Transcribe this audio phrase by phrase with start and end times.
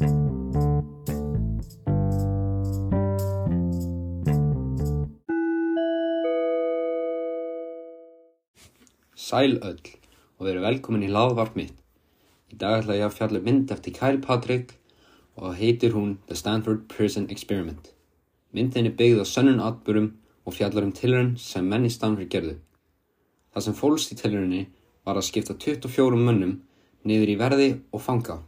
[0.00, 0.12] Sæl
[9.60, 9.80] öll
[10.38, 11.74] og veru velkomin í hlaðvarp mitt.
[12.48, 14.72] Í dag ætla ég að fjalla um mynd eftir Kyle Patrick
[15.36, 17.92] og heitir hún The Stanford Prison Experiment.
[18.56, 20.16] Myndin er byggð á sönnun atbyrjum
[20.48, 22.56] og fjallar um tilhörun sem menn í Stanford gerðu.
[23.52, 24.66] Það sem fólst í tilhörunni
[25.04, 26.62] var að skipta 24 mönnum
[27.04, 28.40] niður í verði og fanga.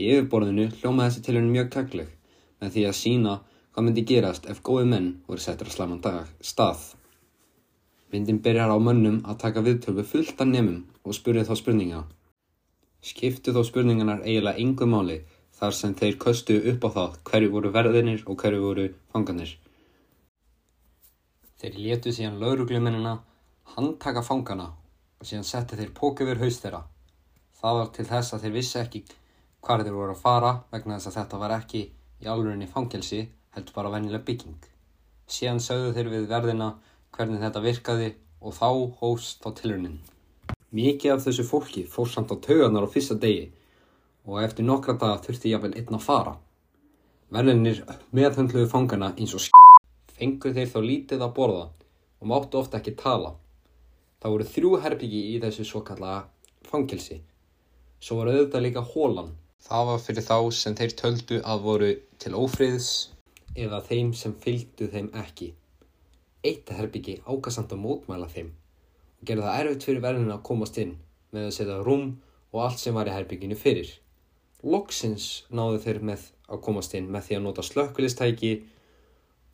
[0.00, 2.12] Í yfirborðinu hljóma þessi tilhörun mjög kagleg
[2.62, 3.34] með því að sína
[3.74, 6.86] hvað myndi gerast ef góði menn voru settur að slæman dag stað.
[8.10, 12.00] Myndin byrjar á mönnum að taka viðtöl við fullt af nemum og spurði þá spurninga.
[13.10, 15.20] Skiptu þá spurningarnar eiginlega engu máli
[15.60, 19.52] þar sem þeir köstu upp á það hverju voru verðinir og hverju voru fanganir.
[21.60, 23.18] Þeir létu síðan lauruglumennina
[23.76, 24.70] handtaka fangana
[25.20, 26.86] og síðan setti þeir pók yfir haust þeirra.
[27.60, 29.02] Það var til þess að þeir vissi ekki
[29.64, 31.82] hvar þeir voru að fara vegna þess að þetta var ekki
[32.20, 33.20] í alvörinni fangelsi
[33.54, 34.58] heldur bara vennilega bygging.
[35.30, 36.70] Síðan sögðu þeir við verðina
[37.16, 38.68] hvernig þetta virkaði og þá
[39.00, 39.98] hóst á tilrunin.
[40.70, 43.50] Mikið af þessu fólki fór samt á tauganar á fyrsta degi
[44.24, 46.36] og eftir nokkra daga þurfti jáfnvel einn að fara.
[47.30, 47.82] Verðinir
[48.14, 49.58] meðhundluðu fangana eins og sk**.
[50.14, 51.66] Fengu þeir þá lítið að borða
[52.20, 53.34] og máttu ofta ekki tala.
[54.20, 56.24] Það voru þrjú herbyggi í þessu svo kallaða
[56.68, 57.20] fangelsi.
[58.00, 59.30] Svo var auðvitað líka hólan.
[59.60, 61.90] Það var fyrir þá sem þeir töldu að voru
[62.22, 62.90] til ófriðs
[63.58, 65.52] eða þeim sem fylgdu þeim ekki.
[66.46, 68.50] Eitt herbyggi ákast að mótmæla þeim
[69.20, 70.94] og gerði það erfitt fyrir verðinu að komast inn
[71.34, 72.06] með að setja rúm
[72.50, 73.90] og allt sem var í herbygginu fyrir.
[74.64, 78.52] Loksins náðu þeir með að komast inn með því að nota slökkulistæki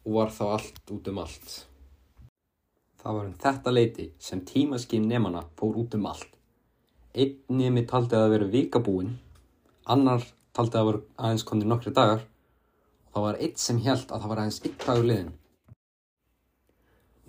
[0.06, 1.52] og var þá allt út um allt.
[3.02, 6.30] Það var um þetta leiti sem tímaskinn nefnana fór út um allt.
[7.16, 9.14] Einn nemi taldi að veru vikabúinn,
[9.94, 10.24] annar
[10.56, 14.22] taldi að það voru aðeins konið nokkri dagar og það var einn sem held að
[14.22, 15.34] það var aðeins einn dagur liðin.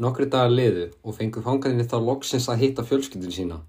[0.05, 3.61] Nokkri dagar liðu og fengu fangarnir þá loksins að hitta fjölskyldun sína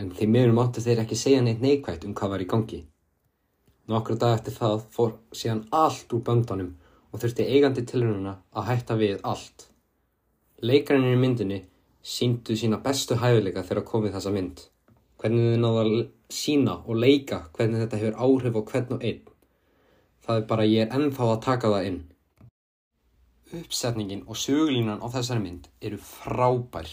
[0.00, 2.80] en því miður máttu þeir ekki segja neitt neikvægt um hvað var í gangi.
[3.90, 6.74] Nokkru dag eftir það fór síðan allt úr böndanum
[7.10, 9.66] og þurfti eigandi tilhöruna að hætta við allt.
[10.62, 11.62] Leikarinn í myndinni
[12.02, 14.62] síndu sína bestu hæfileika þegar komið þessa mynd.
[15.20, 15.94] Hvernig þið náðu að
[16.32, 19.22] sína og leika hvernig þetta hefur áhrif á hvern og einn.
[20.24, 22.00] Það er bara ég er ennþá að taka það inn.
[23.60, 26.92] Uppsetningin og sögulínan á þessari mynd eru frábær.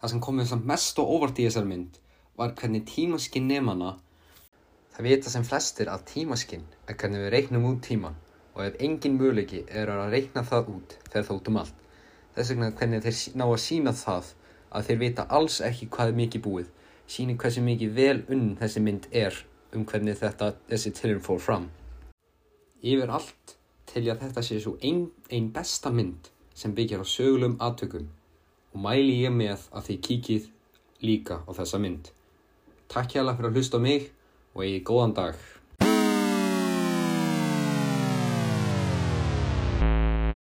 [0.00, 2.02] Það sem komið samt mest og óvart í þessari mynd
[2.36, 3.94] var hvernig tímaskinn nefnana
[4.96, 8.14] Það vita sem flestir að tímaskinn er hvernig við reiknum út tíman
[8.54, 11.82] og ef engin möguleiki er að reikna það út fer það út um allt.
[12.32, 14.30] Þess vegna hvernig þeir ná að sína það
[14.72, 16.70] að þeir vita alls ekki hvað er mikið búið,
[17.10, 19.36] síni hversu mikið vel unn þessi mynd er
[19.74, 21.68] um hvernig þetta, þessi tilhörn fór fram.
[22.82, 23.56] Yfir allt
[23.90, 28.08] til ég að þetta sé svo einn ein besta mynd sem byggjar á sögulegum aðtökum
[28.72, 30.48] og mæli ég með að þið kíkið
[31.06, 32.10] líka á þessa mynd.
[32.92, 34.10] Takk hjá það fyrir að hlusta á mig
[34.54, 35.38] og eigið góðan dag.